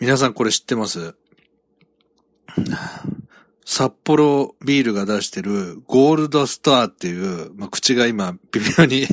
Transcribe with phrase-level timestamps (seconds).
[0.00, 1.14] 皆さんこれ知ってます？
[3.66, 9.06] 札幌ビールが出してるゴールドスターっていう、まあ、口が今微妙に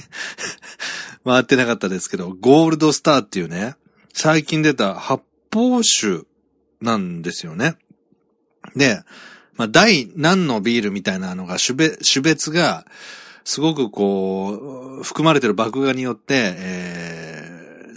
[1.26, 3.76] 回ってなかったですけど、ゴールドスターっていうね、
[4.14, 6.26] 最近出た発泡酒
[6.80, 7.76] なんですよね。
[8.76, 9.02] で、
[9.58, 12.86] まあ、第何のビールみたいなのが、種別種別が、
[13.44, 17.17] すごくこう、含まれてる麦芽によって、えー、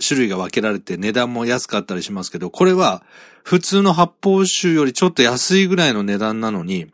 [0.06, 3.02] 種類が分けられて値段も安かったりしますけど、これは
[3.42, 6.92] 普通の発泡酒よりちょっと安いぐらいの値段なのに、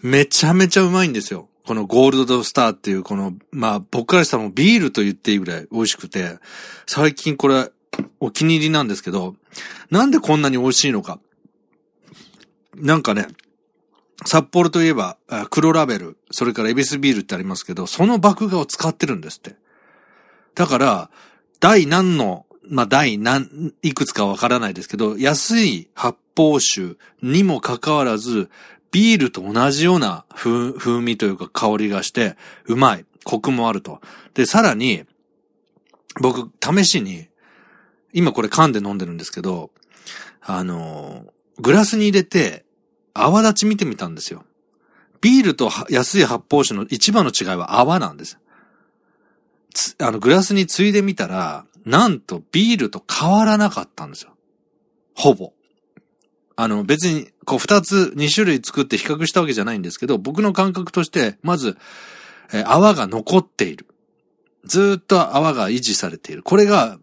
[0.00, 1.48] めちゃめちゃうまいんですよ。
[1.66, 6.38] このゴールドスターっていうこの、まあ僕からしたらもうビールと言っていいぐらい美味しくて、
[6.86, 7.70] 最近これ
[8.20, 9.36] お気に入りなんですけど、
[9.90, 11.20] なんでこんなに美味しいのか。
[12.74, 13.26] なんかね、
[14.24, 15.16] 札幌といえば、
[15.50, 19.56] 黒ラベル、それからエビスビールってありますけど、その麦芽を使ってるんですって。
[20.54, 21.10] だから、
[21.60, 28.50] 第何の、まあ、第何、いくつかわからないですけど、安い発泡酒にもかかわらず、
[28.90, 33.04] ビールと同じような風味というか香りがして、うまい。
[33.24, 34.00] コクもあると。
[34.32, 35.04] で、さらに、
[36.20, 37.28] 僕、試しに、
[38.14, 39.70] 今これ缶で飲んでるんですけど、
[40.40, 41.26] あの、
[41.58, 42.64] グラスに入れて、
[43.12, 44.44] 泡立ち見てみたんですよ。
[45.20, 48.38] ビールと安い発泡酒の一番の違いは泡なんです。
[49.98, 54.34] あの、グラスについでみたら、なんとビールと変わらなかったんですよ。
[55.14, 55.52] ほぼ。
[56.56, 61.76] あの、別に、こう、二つ、二種類作って比較したわけじゃないんですけど、僕の感覚として、まず、
[62.52, 63.86] え泡が残っている。
[64.64, 66.42] ずっと泡が維持されている。
[66.42, 66.98] これが、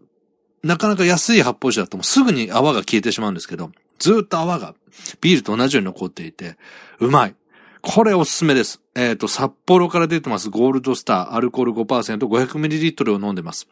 [0.62, 4.74] なかなか安い発泡酒だともうすぐに泡が消えてしまうんですけど、ずっと泡が
[5.20, 6.56] ビールと同じように残っていて、
[6.98, 7.34] うまい。
[7.82, 8.80] これおすすめです。
[8.94, 13.68] えっ、と、札幌から出てますゴールドスター、アルコール 5%500ml を飲んでます。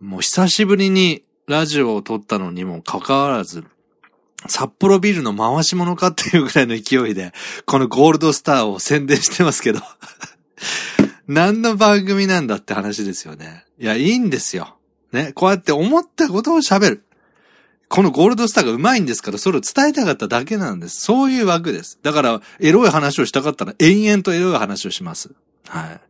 [0.00, 3.64] もう久しぶりにラジオを撮ったのにもかかわらず、
[4.46, 7.32] 札幌ビールの回し物かっていうぐらいの勢いで、
[7.66, 9.80] このゴールドスターを宣伝してますけど、
[11.28, 13.64] 何の番組なんだって話ですよね。
[13.78, 14.76] いや、いいんですよ。
[15.12, 17.04] ね、こうやって思ったことを喋る。
[17.90, 21.00] このゴールドスターが上手いんですから、それを伝えたかっただけなんです。
[21.00, 21.98] そういう枠です。
[22.04, 25.32] だから、エロい話をしたかったら、延々とエロい話をします。
[25.66, 26.00] はい。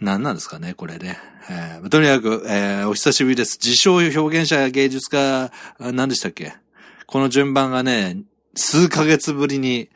[0.00, 1.18] 何なんですかね、これね。
[1.50, 3.58] えーとにかく、えーお久しぶりです。
[3.60, 5.50] 自称表現者芸術家、
[5.80, 6.54] 何でしたっけ？
[7.06, 8.18] この順番がね、
[8.54, 9.88] 数ヶ月ぶりに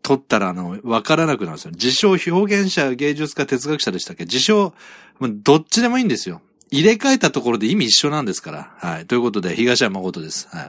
[0.00, 1.72] 撮ったら、あの、わからなくなるんですよ。
[1.72, 4.24] 自称表現者芸術家哲学者でしたっけ？
[4.24, 4.72] 自称、
[5.20, 6.40] どっちでもいいんですよ。
[6.70, 8.74] 入れ替えたところで意味一緒なんですから。
[8.78, 9.06] はい。
[9.06, 10.48] ということで、東山誠です。
[10.50, 10.68] はい。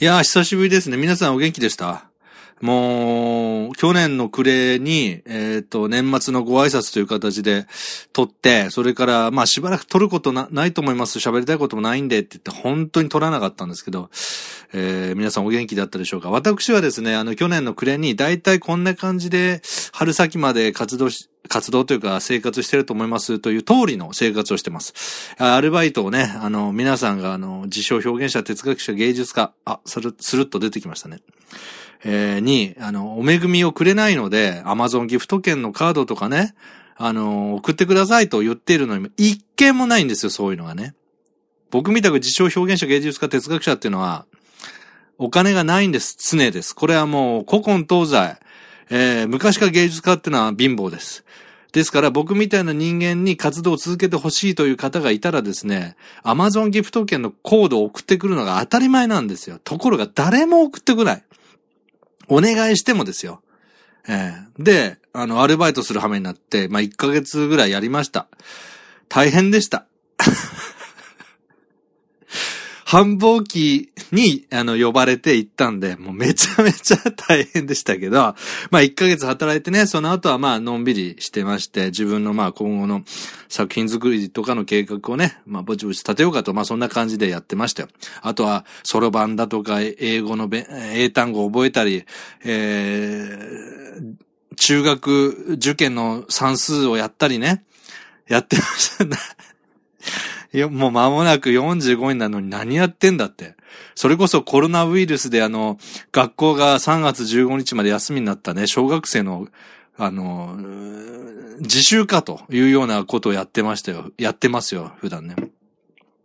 [0.00, 0.96] いやー、久しぶりですね。
[0.96, 2.06] 皆さんお元気でした？
[2.62, 7.66] もう、去年の暮れに、えっ、と、年末のご挨拶という形で
[8.14, 11.18] 撮って、それから、まあしばらく撮ることなないと思います。
[11.18, 14.08] 喋りたいこともないんでって言って、本当に撮らなかったんですけど、
[14.72, 16.30] えー皆さんお元気だったでしょうか？
[16.30, 19.62] 私はですね、あの、去年の暮れに、だいたいこんな感じで、
[19.92, 25.34] 春先まで活動し、活動というか生活してると思いますという通りの生活をしてます。
[25.38, 31.20] アルバイトをね、あの、皆さんがあの、自称表現者、哲学者、芸術家、あ、スルスルッと出てきましたね。
[32.04, 36.54] えーに、あの、お恵みをくれないので、アマゾンギフト券のカードとかね、
[36.96, 40.94] あの、送ってくださいと言っているのに、一件もないんですよ、そういうのがね。
[41.70, 44.26] 僕みたく自称表現者、芸術家、哲学者っていうのは、
[45.18, 46.16] お金がないんです。
[46.18, 46.74] 常です。
[46.74, 48.36] これはもう古今東西、
[48.90, 51.24] えー昔から芸術家ってのは貧乏です。
[51.72, 59.58] ですから僕みたいな人間に活動を続けてほしいという方がいたらですね、アマゾンギフト券のコードを送ってくるのが当たり前なんですよ。
[59.62, 61.24] ところが誰も送ってこない。
[62.28, 63.42] お願いしてもですよ。
[64.08, 68.26] えーで、あの、アルバイトする羽目になって、まあ、1ヶ月ぐらいやりました。
[69.08, 69.86] 大変でした。
[72.86, 78.36] 繁忙期に、あの、呼ばれて行ったんで、もうめちゃめちゃ大変でしたけど、
[78.70, 83.02] まあ、1ヶ月働いてね、その後はまあ、のんびりしてまして、自分のまあ、今後の
[83.48, 87.88] 作品作りとかの計画をね、まあ、ぼちぼち立てようかと、まあ、そんな感じでやってましたよ。
[88.22, 92.04] あとは、そろばんだとか、英語の英単語を覚えたり、
[92.44, 97.64] えー、中学受験の算数をやったりね、
[98.28, 99.16] やってましたね。
[100.56, 103.56] いや、もう間もなく45になるのに何やってんだって。
[103.94, 105.76] それこそコロナウイルスであの、
[106.12, 109.48] 学校が3月15日まで休みになったね、小学生の、
[109.98, 110.56] あの、
[111.60, 114.10] 自習かというようなことをやってましたよ。
[114.16, 115.36] やってますよ、普段ね。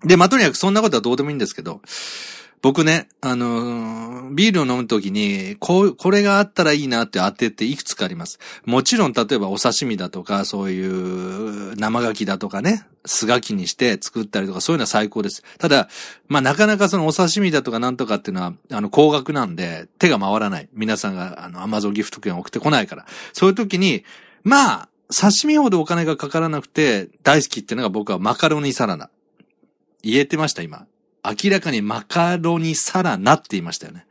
[0.06, 1.81] で、まあ、とにかくそんなことはどうでもいいんですけど、
[2.62, 8.38] 僕ね、あのー、ビールを飲むときに、こう、これがあったらいいなって当てていくつかあります。
[8.66, 15.44] もちろん、例えばお刺身だとか、そういう生牡蠣だとかね、酢牡蠣にして作ったりとか、そういうのは最高です。
[15.58, 15.90] ただ、
[16.28, 20.69] まあ、なかなかそのお刺身だとかなんとかっていうのは、あの、高額なんで、手が回らない。
[20.74, 23.08] 皆さんが、あの、アマゾンギフト券を送ってこないから。
[23.34, 24.04] そういう時に、
[24.44, 29.10] まあ、刺身ほどお金がかからなくて大好きっていうのが僕はマカロニサラダ。
[30.04, 30.86] 言えてました、今。
[31.23, 34.06] 明らかにマカロニサラナって言いましたよね。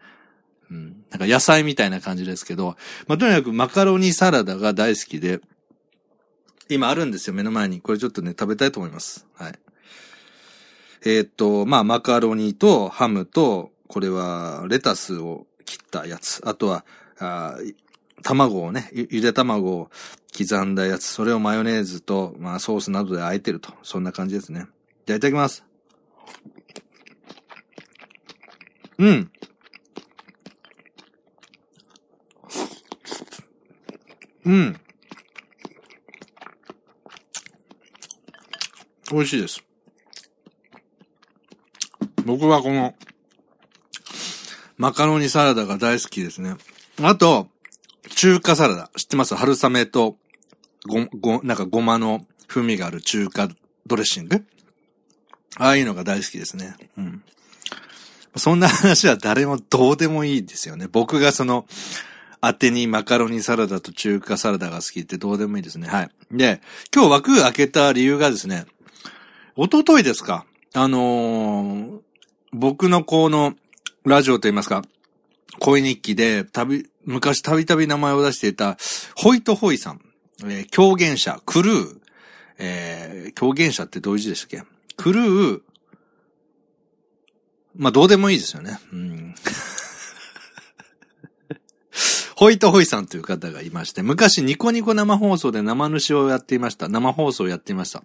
[0.70, 1.04] うん。
[1.10, 2.76] なんか野菜みたいな感じですけど、
[3.06, 5.40] まあ、とにかくマカロニサラダが大好きで、
[6.68, 7.80] 今あるんですよ、目の前に。
[7.80, 9.26] これちょっとね、食べたいと思います。
[9.34, 9.54] はい。
[11.04, 16.40] えー、っと、まあ、マカロニとハムと、これはレタスを切ったやつ。
[16.44, 16.84] あとは、
[17.18, 17.56] あ
[18.22, 19.90] 卵をね、ゆで卵を
[20.36, 21.06] 刻んだやつ。
[21.06, 23.72] それをマヨネーズと、まあ、ソースなどで和えてると。
[23.82, 24.66] そんな感じですね。
[25.06, 25.64] じゃあいただきます。
[29.00, 29.30] うん。
[34.44, 34.80] うん。
[39.10, 39.64] 美味しいです。
[42.26, 42.94] 僕はこの、
[44.76, 46.56] マカロニサラダが大好きですね。
[47.02, 47.48] あと、
[48.16, 48.90] 中華サラダ。
[48.96, 49.34] 知ってます？
[49.34, 50.18] 春雨と、
[50.86, 53.48] ご、ご、なんかごまの風味がある中華
[53.86, 54.44] ドレッシング？
[55.56, 56.76] ああいうのが大好きですね。
[56.98, 57.22] うん。
[58.36, 60.88] そんな話は誰もどうでもいいですよね。
[60.90, 61.66] 僕がその、
[62.40, 65.88] 当てにマカロニサラダと中華サラダが好きってどうでもいいですね。
[65.88, 66.10] はい。
[66.30, 66.62] で、
[66.94, 68.66] 今日枠開けた理由がですね、
[69.56, 70.46] おとといですか？
[70.72, 72.00] あのー、
[72.52, 73.54] 僕のこの、
[74.04, 74.82] ラジオと言いますか、
[75.58, 78.78] 恋日記で、たび、昔たびたび名前を出していた、
[79.16, 80.00] ホイトホイさん、
[80.44, 82.00] えー、狂言者、クルー、
[82.58, 84.66] えー、狂言者ってどういう字でしたっけ？
[84.96, 85.60] クルー、
[87.76, 88.78] まあ、どうでもいいですよね。
[88.92, 89.34] うん。
[92.36, 96.88] ホイトホイさんという方がいまして、昔ニコニコ生放送で生主をやっていました。
[96.88, 98.02] 生放送をやっていました。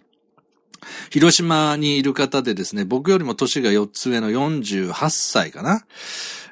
[1.10, 5.86] 広島にいる方でですね、僕よりも年が4つ上の48歳かな。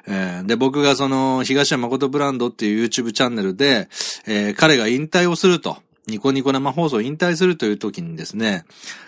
[0.07, 3.87] えー、で、僕がその、東山誠ブランドっていう YouTube チャンネルで、
[4.25, 5.77] えー、彼が引退をすると。
[6.07, 8.65] ニコニコ生放送引退するという時にですね、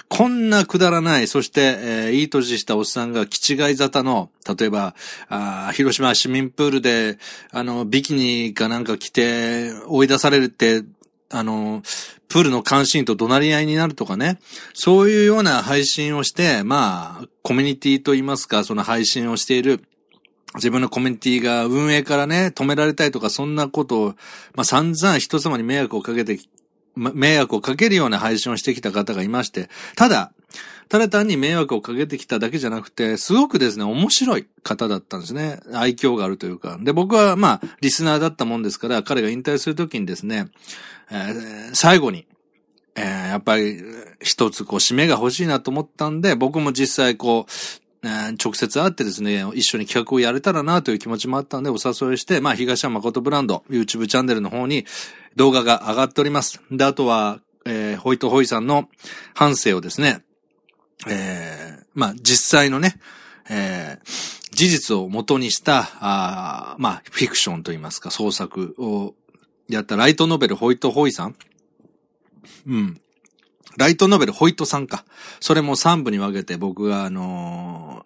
[0.10, 4.96] こんなくだらない、そして、えー、いい年したおっさんが気違い沙汰の、例えば、
[5.30, 7.20] あ広島市民プールで、
[7.52, 10.84] あの、ビキニかなんか着て追い出されるって、
[11.30, 11.84] あの、
[12.30, 14.40] プールの監視員と怒鳴り合いになるとかね、
[14.74, 19.84] そういうような配信をして、まあ、コミュニティといいますか、その配信をしている、
[20.56, 24.06] 自分のコミュニティが運営からね、止められたりとか、そんなことを、
[24.56, 26.40] まあ散々人様に迷惑をかけて
[26.98, 30.32] 迷惑をかけるような配信をしてきた方がいまして、ただ、
[30.90, 35.60] ただ単に迷惑をかけてきただけじゃなくて、すごくですね、面白い方だったんですね。
[35.74, 36.78] 愛嬌があるというか。
[36.82, 40.48] で、僕はまあ、リスナーだったもんですから、彼が引退するときにですね、
[41.12, 42.26] えー、最後に、
[42.96, 43.82] えー、やっぱり、
[44.22, 47.52] 一つこう、締めが欲しいなと思ったんで、僕も実際こう、
[48.04, 54.86] 直接会ってですね、一緒に企画をやれたらなという気持ちもあったんで、お誘いして、まあ、東山誠ブランド、YouTube チャンネルの方に
[55.36, 56.62] 動画が上がっております。
[56.72, 58.90] で、あとは、えー、ホイトホイさんの
[59.34, 60.24] 反省をですね、
[61.08, 63.00] えー、まあ、実際のね、
[63.50, 69.16] えー、事実を元にした、あまあ、フィクションといいますか、創作を
[69.68, 71.36] やったライトノベルホイトホイさん
[72.68, 73.02] うん。
[73.78, 75.06] ライトノベルホイットさんか。
[75.40, 78.06] それも3部に分けて僕があの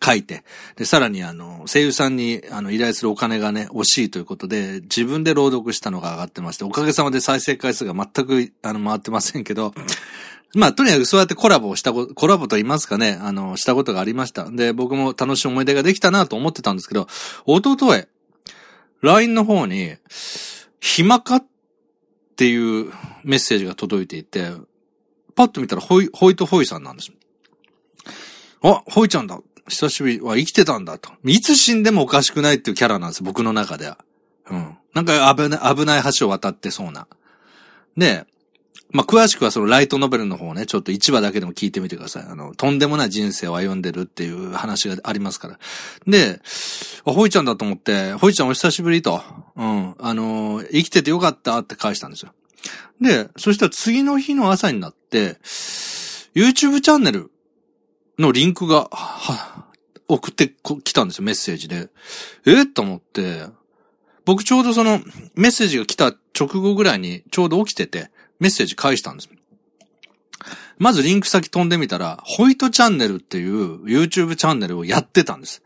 [0.00, 0.42] ー、書いて、
[0.76, 9.72] で、さらにあの、声優さんにあの依頼するお金がね、惜しいということで、自分で朗読したのが上がってまして、おかげさまで再生回数が全くあの回ってませんけど、
[10.54, 14.50] まあ、とにかくそうやってコラボをしたこと、コラボと言いますかね、あの、したことがありました。
[14.50, 17.06] で、僕も楽しい思い出ができたなと思ってたんですけど、
[17.46, 18.04] おととい、
[19.02, 19.96] LINE の方に、
[20.80, 21.44] 暇かっ
[22.36, 22.92] ていう
[23.24, 24.50] メッセージが届いていて、
[25.34, 27.12] パッと見たらホイ、ホイトホイさんなんです。
[28.62, 29.40] あ、ホイちゃんだ。
[29.68, 31.12] 久しぶりは生きてたんだと。
[31.24, 33.98] いつ死んでもおかしくないっていうキャラなんです、僕の中では。
[34.50, 34.76] うん。
[34.94, 37.06] なんか危ない、危ない橋を渡ってそうな。
[37.96, 38.26] で、
[38.92, 42.24] まあ、詳しくはそのライトノベルの方ね、ちょっと1話だけでも聞いてみてください。
[42.24, 45.58] あの、とんでもない人生を歩んでるっていう話がありますから。
[46.06, 46.40] で、
[47.06, 49.22] あ、ホイちゃんだと思って、ホイちゃんお久しぶりと。
[49.56, 49.94] うん。
[49.98, 52.32] あの生きててよかったって返したんですよ。
[53.00, 55.38] で、そしたら次の日の朝になって、
[56.34, 57.30] YouTube チャンネル
[58.18, 59.66] のリンクが、は、
[60.08, 60.54] 送って
[60.84, 61.88] きたんですよ、メッセージで。
[62.44, 62.66] え？
[62.66, 63.46] と思って、
[64.24, 65.00] 僕ちょうどその
[65.34, 69.30] メッセージが来た直後ぐらいにちょうど起きてて、メッセージ返したんです。
[70.78, 75.62] まずリンク先飛んでみたら、ホイトチャンネルっていう YouTube チャンネルをやってたんです。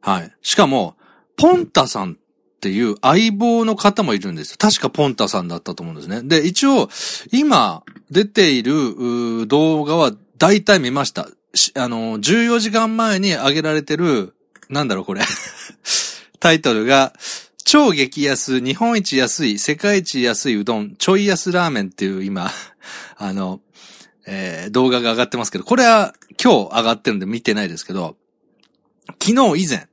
[0.00, 0.32] はい。
[0.40, 0.96] しかも、
[1.36, 2.18] ポンタさん
[2.66, 4.56] っていう相棒の方もいるんですよ。
[4.58, 6.22] 確かポンタさんだったと思うんですね。
[6.22, 6.88] で、一応、
[7.30, 11.28] 今出ている動画は大体見ました。
[11.76, 14.34] あの、14時間前に上げられてる、
[14.68, 15.22] なんだろうこれ
[16.40, 17.12] タイトルが、
[17.64, 22.50] 超激安、日本一安い、世界一安いうどん、ちょい安ラーメンっていう今、
[23.16, 23.60] あの、
[24.26, 28.16] えー、動画が上がってますけど、これは今日上がってるんで見てないですけど、
[29.22, 29.86] 昨日以前、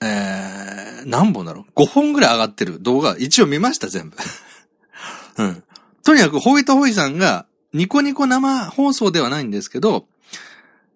[0.00, 4.16] えー、何本だろう ?5 本ぐらい上がってる動画、一応見ました、全部。
[5.38, 5.64] うん。
[6.02, 10.06] とにかく、ホイトホイさんが、ニコニコ生放送ではないんですけど、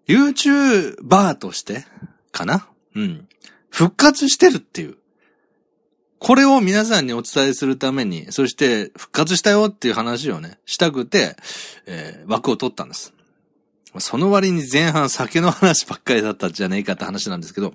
[0.06, 1.86] YouTuber として、
[2.32, 2.68] かな？
[2.94, 3.28] うん。
[3.70, 4.96] 復活してるっていう。
[6.18, 11.36] これを皆さんにお伝えするために、そして復活したよっていう話をね、したくて、
[11.86, 13.12] えー、枠を取ったんです。
[13.98, 17.74] その割に前半酒の話ばっかりだったんじゃねえかって話なんですけど、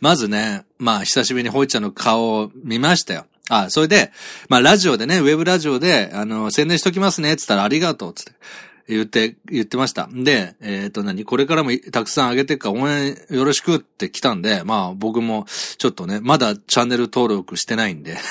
[0.00, 3.26] まずね、まあ久しぶりにホイちゃんの顔を見ましたよ。
[3.48, 4.12] あ、それで、
[4.48, 8.32] まあラジオでね、ウェブラジオで、あの、宣伝しときますね、つったらありがとう、つって。
[8.86, 10.08] 言って、言ってました。
[10.12, 15.46] で、えっ、ー、と何これからもたくさんあげてっか応援よろしくって来たんで、まあ僕も
[15.78, 18.18] ちょっとね、まだチャンネル登録してないんで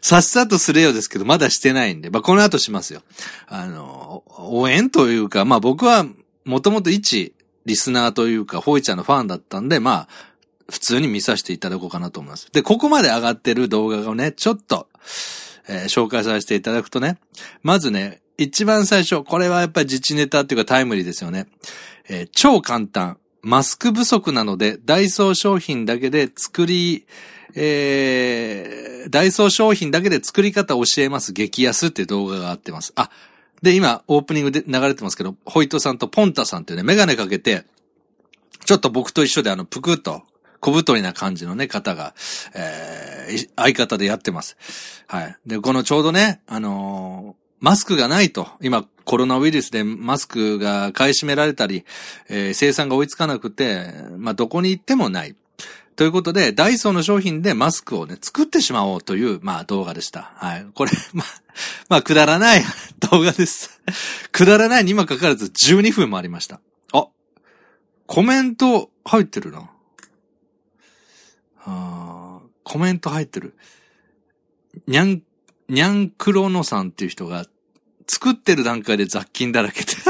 [0.00, 3.02] さっさとすれよですけど、まだしてないんで、まあこの後しますよ。
[3.48, 6.06] あの、応援というか、まあ僕は
[6.44, 7.33] もともと一
[7.66, 10.08] リスナーというか、ホイちゃんのファンだったんで、まあ、
[10.70, 12.48] 普通に見させていただこうかなと思います。
[12.52, 14.88] で、ここまで上がってる動画がね、ちょっと、
[15.68, 17.18] えー、紹介させていただくとね、
[17.62, 21.46] まずね、一番最初、これはやっぱり自治ネタっていうかタイムリーですよね。
[22.08, 23.18] えー、超簡単。
[23.42, 27.06] マスク不足なので、ダイソー商品だけで作り、
[27.54, 31.32] えー、ダイソー商品だけで作り方を教えます。
[31.32, 32.92] 激安っていう動画があってます。
[32.96, 33.10] あ、
[33.64, 37.64] で、今、オープニングで流れてますけど、ホイトさんとポンタさんっていうね、メガネかけて、
[38.66, 40.22] ちょっと僕と一緒であの、ぷくっと、
[40.60, 42.14] 小太りな感じのね、方が、
[42.54, 44.58] えー、相方でやってます。
[45.06, 45.36] はい。
[45.46, 51.86] で、このちょうどね、あのー、マスクがないと、今、コロナウイルスでマスクが買い占められたり、
[52.28, 55.34] えー、生産が追いつかなくて、まあ、どこに行ってもない。
[55.96, 60.32] ということで、ダイソーの商品でマスクをね、作ってしまおうという、まあ動画でした。
[60.36, 60.66] はい。
[60.74, 61.26] これ、 まあ、
[61.88, 62.64] まあ、くだらない
[63.10, 63.80] 動画です。
[64.32, 66.60] くだらないにもかかわらず12分もありました。
[66.92, 67.06] あ、
[68.06, 69.70] コメント入ってるな。
[71.66, 73.56] あコメント入ってる。
[74.88, 75.22] にゃん、
[75.68, 77.46] にゃんくろのさんっていう人が、
[78.06, 79.92] 作ってる段階で雑菌だらけで。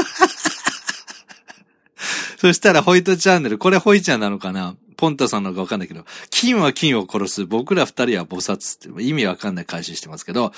[2.37, 4.75] そしたらホイトチャンネル、これホイちゃんなのかな？
[4.95, 10.51] ポンタさんのかわかんないけど、金は金を殺す、僕ら二人は菩薩って意味わかんない開始してますけど、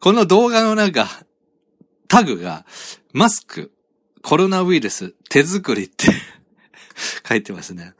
[0.00, 1.08] この動画のなんか、
[2.08, 2.66] タグが、
[3.12, 3.72] マスク、
[4.22, 6.06] コロナウイルス、手作りって
[7.28, 7.94] 書いてますね。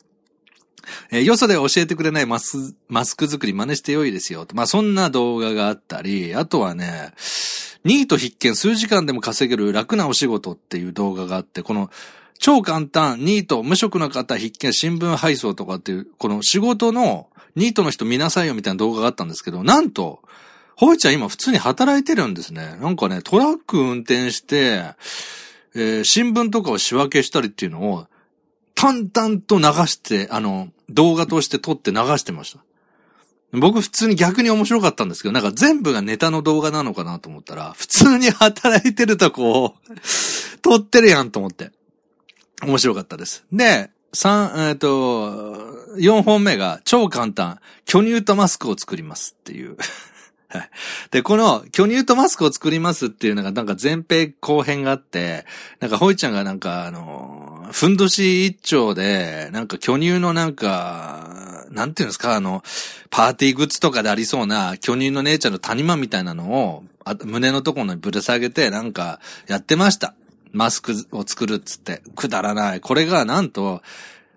[1.11, 4.46] えー、よそで教えてくれないマス、マスク作り真似して良いですよ。
[4.54, 7.12] まあ、そんな動画があったり、あとはね、
[7.84, 11.90] ニート必見数時間でも稼げる楽なお仕事っていう動画があって、この、
[12.42, 20.22] 超簡単、ニート、無職の方必見、新聞配送とかっていう、この仕事の、ニートの人見なさいよみたいな動画があったんですけど、なんと、
[20.75, 22.76] ホイちゃん今普通に働いてるんですね。
[22.80, 24.82] なんかね、トラック運転して、
[25.76, 28.08] えー、新聞とかを仕分けしたりっていうのを、
[28.75, 32.64] 淡々と流して、あの、動画として撮って流してました。
[33.56, 39.75] 僕普通に逆に面白かったんですけど、なんか全部がネタの動画なのかなと思ったら、普通に働いてるとこを
[40.61, 41.70] 撮ってるやんと思って。
[42.62, 43.45] 面白かったです。
[43.52, 49.76] で、三、えっ、ー、と、4本目が超簡単、巨乳とマスクを作りますっていう
[50.49, 50.71] はい。
[51.11, 55.47] で、この、巨乳とマスクを作りますっていうのが、なんか前編後編があって、
[55.81, 62.62] なんか、ほいちゃんがなんか、あの、ふんどし一丁で、なんか巨乳のなんか、なんていうんですか、あの、
[63.09, 66.85] パーティーグッズとかでありそうな、巨乳の姉ちゃんの谷間みたいなのを、
[67.25, 70.14] 胸のところにぶら下げて、なんか、やってました。
[70.52, 72.02] マスクを作るっつって。
[72.14, 72.80] くだらない。
[72.80, 73.82] これがなんと、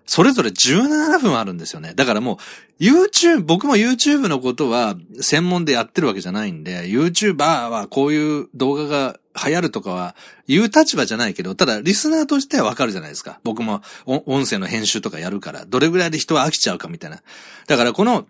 [0.06, 1.92] それぞれ17分あるんですよね。
[1.94, 2.38] だからも
[2.80, 10.14] う、YouTube、僕も YouTube のことは専門でやってるわけじゃないんで、YouTuber はこういう動画が流行るとかは
[10.46, 13.40] 言う立場じゃないけど、ただリスナーとしてはわかるじゃないですか。
[13.44, 17.22] 僕も音声の編集とかやるから、どれぐらいで人は飽きちゃうかみたいな。
[17.66, 18.26] だからこの、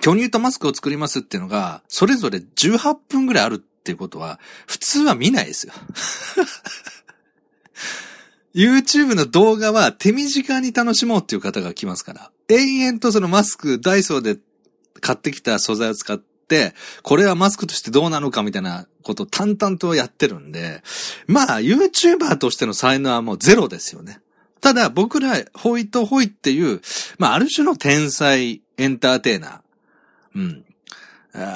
[0.00, 5.72] 巨乳とマスクを作りますっていうのが、それぞれ18分ぐらいあるっていうことは、普通は見ないですよ。
[8.54, 12.30] YouTube の動画は手短に楽しもうっていう方が来ますから。
[12.48, 14.38] 延々とそのマスク、ダイソーで
[15.00, 20.82] 買ってきた素材を使って、これはマスクとしてどうなのかみたいなことを淡々とやってるんで、
[21.26, 24.20] まあ、YouTuber としての才能はもうゼロですよね。
[24.60, 26.80] ただ僕ら、ホイトホイっていう、
[27.18, 30.64] まあある種の天才エンターテイナー、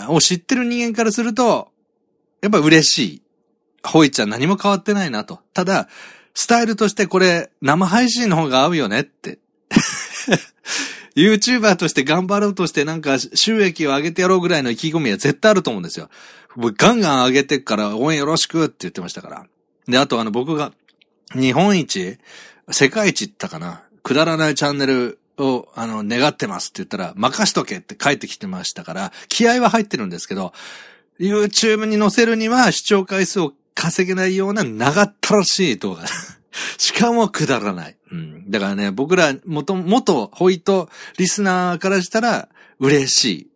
[0.09, 1.69] うん、を知ってる人間からすると、
[2.41, 3.23] やっぱ嬉しい。
[3.87, 5.41] ホイちゃん何も変わってないなと。
[5.53, 5.89] ただ、
[6.35, 9.39] スタイルとしてこれ生配信の方が合うよねって。
[11.17, 16.09] YouTuber として頑張ろうとしてなんか収益を上げてやろうぐらいの意気込みは絶対あると思うんですよ。
[16.57, 19.47] ガンガン上げてから応援よろしくって言ってましたから。
[19.87, 20.73] で、あとあの僕が
[21.33, 22.19] 日本一、
[22.71, 30.53] 世界一ったかな、くだらないチャンネルを、あの、願ってますって言ったら、任しとけって帰ってきてましたから、気合は入ってるんですけど、
[31.19, 36.05] YouTube に載せるには視聴回数を稼げないような長ったらしい動画。
[36.79, 37.97] しかもくだらない。
[38.13, 38.51] うん。
[38.51, 40.89] だからね、僕ら、元、元ホイト
[41.19, 43.47] リスナーからしたら嬉しい。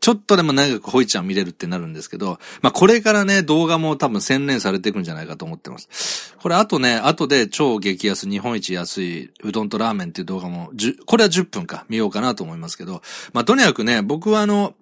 [0.00, 6.34] ちょっとでも長くホイちゃん見れるってなるんですけど、まあこれからね、動画も多分洗練されていくんじゃないかと思ってます。
[6.40, 10.70] これあとね、後で超激安、日本一安いうどんとラーメンっていう動画も、
[11.06, 14.74] これは10分か見ようかなと思いますけど、まあとにかくね、僕はあの、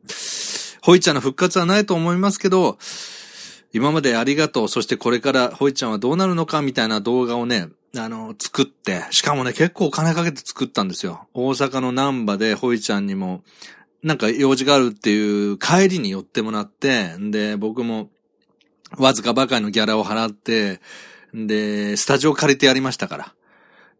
[0.83, 2.79] ホイちゃんの復活はないと思いますけど、
[3.73, 11.29] 今までありがとう、そしてこれからホイちゃんはどうなるのかみたいな動画をね、あの、作って、しかもね、結構お金かけて作ったんですよ。
[11.35, 13.43] 大阪の南波でホイちゃんにも、
[14.03, 18.11] なんか用事があるっていう帰りに寄ってもらって、で、僕も
[18.99, 20.81] わずかばかりのギャラを払って、
[21.35, 23.35] で、スタジオ借りてやりましたから。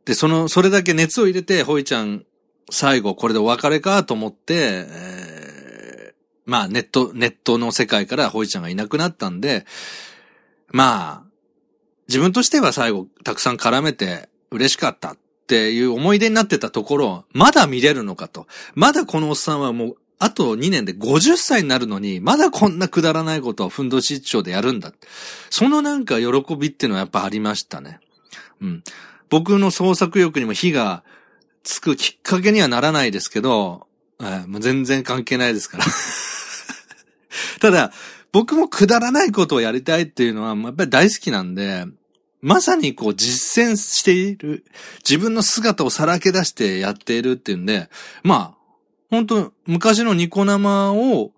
[0.05, 2.25] で、その、それだけ熱を入れて、ホイちゃん、
[2.71, 4.55] 最後これでお別れかと思って、
[4.89, 5.36] えー、
[6.47, 9.67] まあネット、ネットの世界からホイちゃんがいなくなったんで、
[10.73, 11.27] まあ、
[12.09, 18.47] 自分としては最後たくさん絡めて嬉しかったっていう思い出になってたところ、まだ見れるのかと。
[18.75, 24.93] まだこのおっさんはもう、あと2年で50歳になるのに、まだこんなくだらないことをふんどし一丁でやるんだ。
[25.51, 28.01] そのなんか喜びっていうのはやっぱありましたね。
[28.61, 28.85] うん。
[29.29, 31.05] 僕の創作欲にも火が
[31.65, 33.87] つくきっかけにはならないですけど、
[34.21, 35.85] えー、もう全然関係ないですから。
[37.61, 37.93] ただ、
[38.33, 41.87] 僕もくだらないことをやりたいっていうのは、やっぱり大好きなんで、
[42.43, 44.65] まさにこう実践している、
[45.09, 47.89] 自分の姿をさらけ出してやっているっていうんで、
[48.23, 48.57] まあ、
[49.11, 51.33] 本当昔のニコ生を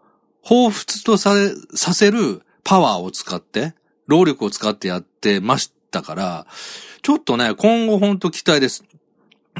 [0.44, 1.34] 彷彿とさ
[1.74, 3.74] させるパワーを使って、
[4.06, 6.46] 労力を使ってやってましたから、
[7.02, 8.84] ちょっとね、今後本当期待です。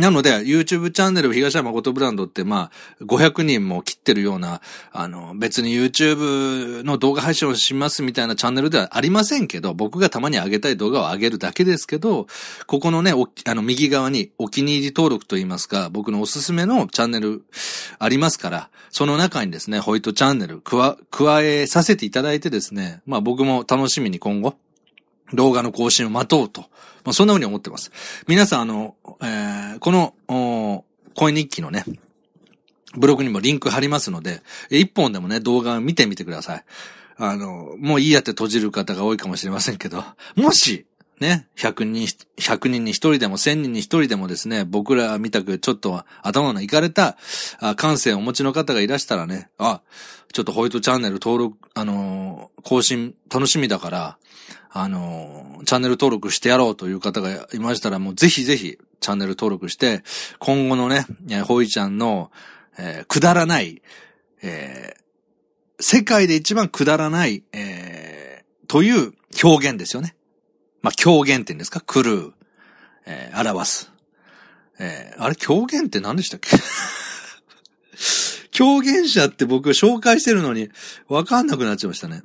[0.01, 4.61] なので、YouTube チャンネル東山誠ブランドって、まあ、500人も切ってるような、
[4.93, 12.27] あの、別に YouTube の動画配信をしますみたいなチャンネルではありませんけど、僕がたまに上げたい動画を上げるだけですけど、
[12.67, 17.43] ここのね、あの、右側にお気に入り登録といいますか、僕のおすすめのチャンネル
[17.99, 24.55] ありますから、その中にですね、ホイトチャンネル加、加えさせていただいてですね、まあ僕も楽しみに今後、
[25.35, 26.67] 動画の更新を待とうと。
[27.09, 27.91] まあ、そんな風に思ってます。
[28.27, 31.87] 皆さん、あの、えー、この、声日記のね、
[32.95, 36.65] ブログにもリンク貼りますので、一本でもね、動画を見てみてください。
[37.17, 40.05] あの、もういいやって閉じる方が多いかもしれませんけど、
[40.37, 40.85] もし、
[41.19, 47.17] ね、100人、100人に1人でも1000人に1人でもですね、僕ら見たくちょっと頭のいかれた
[47.77, 49.81] 感性をお持ちの方がいらしたらね、あ、
[50.35, 54.19] ちょっとホイトチャンネル登録、あのー、更新楽しみだから、
[54.71, 60.03] あの、チャンネル登録してやろうという方がいましたら、もうぜひぜひチャンネル登録して、
[60.39, 61.07] 今後のね、
[61.45, 62.31] ほいちゃんの、
[62.79, 63.83] えー、くだらない、
[64.43, 70.15] えー、世界で一番くだらない、えー、という表現ですよね。
[70.83, 71.81] まあ、狂言って言うんですか？
[71.81, 72.35] 狂う、
[73.07, 73.91] えー、表す。
[74.79, 76.51] えー、あれ、狂言って何でしたっけ？
[78.53, 80.69] 狂言者って僕紹介してるのに、
[81.09, 82.23] わかんなくなっちゃいましたね。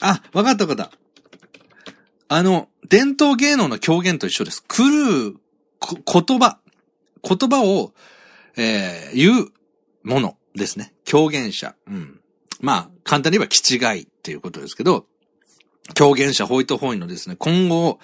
[0.00, 0.96] あ、わかったわかった。
[2.28, 4.64] あの、伝統芸能の狂言と一緒です。
[4.68, 4.84] 狂
[5.30, 5.40] う
[5.80, 6.58] 言葉。
[7.22, 7.92] 言葉を、
[8.56, 9.52] えー、言う
[10.02, 10.92] ものですね。
[11.04, 11.74] 狂言者。
[11.86, 12.20] うん。
[12.60, 15.06] まあ、簡単に言えば、気違いっていうことですけど、
[15.94, 18.00] 狂言者ホイトホイのですね、今後を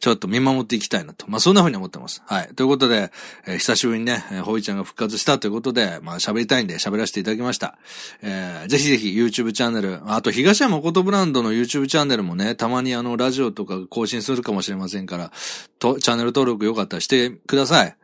[0.00, 1.26] ちょっと見守っていきたいなと。
[1.28, 2.22] まあ、そんな風に思ってます。
[2.26, 2.48] はい。
[2.54, 3.12] ということで、
[3.46, 7.78] えー、久しぶりにね、ホイちゃんが復活したということで、まあ、喋りたいんで喋らせていただきました。
[8.22, 15.30] えー、ぜひぜひ YouTube チャンネル、あと東山誠ブランドの YouTube チャンネルもね、たまにあの、ラジオとか更新するかもしれませんから、
[15.78, 17.96] と、チャンネル登録よかったらしてください。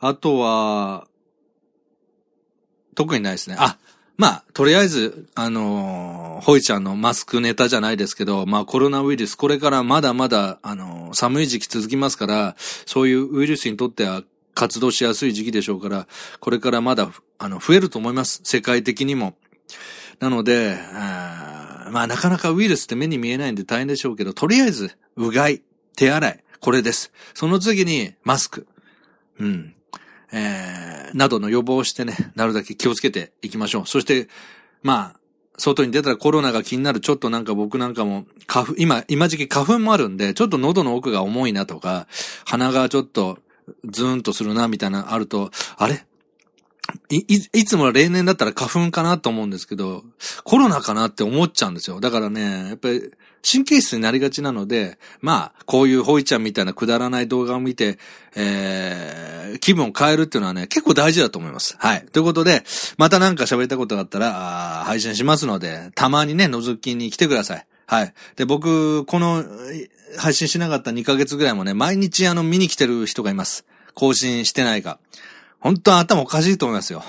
[0.00, 1.06] あとは、
[2.94, 3.56] 特にないですね。
[3.58, 3.78] あ、
[4.16, 14.22] まあ、とりあえず、あのー、ホイちゃんのマスクネタじゃないですけど、まあコロナウイルス、これからまだまだ、あのー、寒い時期続きますから、そういうウイルスにとっては
[14.54, 16.06] 活動しやすい時期でしょうから、
[16.38, 18.40] これからまだ、あの、増えると思います。
[18.44, 19.34] 世界的にも。
[20.20, 20.78] なので、
[21.90, 25.62] まあなかなかウイルスって目に見えないんで大変でしょうけど、とりあえず、うがい、
[25.96, 27.12] 手洗い、これです。
[27.34, 28.68] その次に、マスク。
[29.40, 29.74] うん。
[30.34, 33.86] えー、などの予防してね、なるだけ気をつけていきましょう。
[33.86, 34.28] そして、
[34.82, 35.20] まあ、
[35.56, 42.08] 外に出たらコロナが気になる、ちょっとなんか僕なんかも、花粉、今、今時期花粉もあるんで、ちょっと喉の奥が重いなとか、
[42.44, 43.38] 鼻がちょっと
[43.84, 46.04] ズーンとするな、みたいなあると、あれ？
[47.10, 47.18] い、
[47.52, 50.04] い、つもは例年だったら花粉かなと思うんですけど、
[50.44, 52.00] コロナかなって思っちゃうんですよ。
[52.00, 53.12] だからね、やっぱり、
[53.48, 57.98] 神経質になりがちなので、まあ、こういうホイちゃんみたいなくだらない動画を見て、
[58.34, 61.76] えー、気分を変えるっていうのはね、結構大事だと思います。
[61.78, 62.06] はい。
[62.10, 62.64] ということで、
[62.96, 67.66] またなんか喋りたことがあったら、配信しますので、たまにね、覗きに来てください。
[67.86, 68.14] はい。
[68.36, 69.44] で、僕、この、
[70.16, 73.66] 配信しなかった2ヶ月ぐらいもね、毎日あの、見に来てる人がいます。
[73.94, 74.98] 更新してないか。
[75.64, 77.02] 本当は頭おかしいと思いますよ。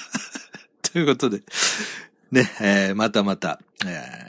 [0.92, 1.42] ということで、
[2.30, 4.28] ね、えー、またまた、えー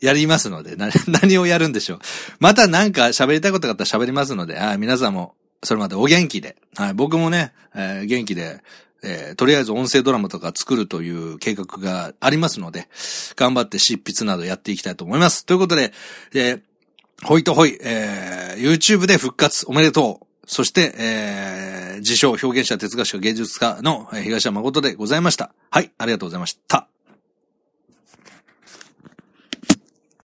[0.00, 0.90] やりますので、な、
[1.22, 1.98] 何をやるんでしょう。
[2.40, 8.64] またなんか喋りたいことがあったら喋りますので、はい、皆さんも、それまでお元気で、はい、僕もね、えー、元気で、
[9.04, 12.88] えー、とりあえず音声ドラマとか作るという計画がありますので、
[13.36, 15.46] 頑張って執筆などやっていきたいと思います。
[15.46, 15.92] ということで、
[16.34, 16.60] えー、
[17.22, 20.31] ほいとほい、えー、YouTube で復活おめでとう。
[20.46, 25.52] そして、えー、自称表現者哲学者芸術家の東山誠でございました。
[25.70, 26.91] はい、ありがとうございました。